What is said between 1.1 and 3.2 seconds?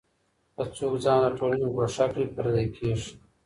له ټولني ګوښه کړي پردی کېږي.